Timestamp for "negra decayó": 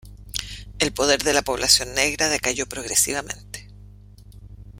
1.93-2.65